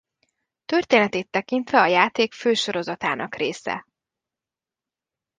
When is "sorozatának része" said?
2.53-3.85